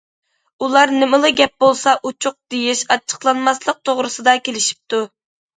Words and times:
ئۇلار 0.65 0.93
نېمىلا 1.01 1.29
گەپ 1.41 1.53
بولسا 1.65 1.93
ئوچۇق 2.09 2.35
دېيىش، 2.55 2.81
ئاچچىقلانماسلىق 2.89 3.81
توغرىسىدا 3.91 4.37
كېلىشىپتۇ. 4.49 5.05